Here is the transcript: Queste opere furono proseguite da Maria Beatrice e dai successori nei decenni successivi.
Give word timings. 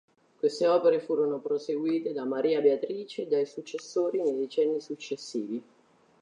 Queste 0.39 0.65
opere 0.65 0.99
furono 0.99 1.37
proseguite 1.39 2.11
da 2.11 2.25
Maria 2.25 2.59
Beatrice 2.59 3.21
e 3.21 3.27
dai 3.27 3.45
successori 3.45 4.19
nei 4.19 4.35
decenni 4.35 4.79
successivi. 4.81 5.63